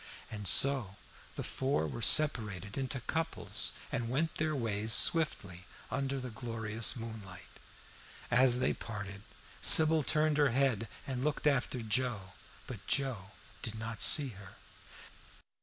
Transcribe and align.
And 0.31 0.47
so 0.47 0.95
the 1.35 1.43
four 1.43 1.87
were 1.87 2.01
separated 2.01 2.75
into 2.75 3.01
couples, 3.01 3.73
and 3.91 4.09
went 4.09 4.33
their 4.37 4.55
ways 4.55 4.93
swiftly 4.93 5.67
under 5.91 6.19
the 6.19 6.31
glorious 6.31 6.95
moonlight. 6.95 7.59
As 8.31 8.57
they 8.57 8.73
parted 8.73 9.21
Sybil 9.61 10.01
turned 10.01 10.37
her 10.37 10.49
head 10.49 10.87
and 11.05 11.23
looked 11.23 11.45
after 11.45 11.83
Joe, 11.83 12.31
but 12.65 12.87
Joe 12.87 13.29
did 13.61 13.75
not 13.77 14.01
see 14.01 14.29
her. 14.29 14.55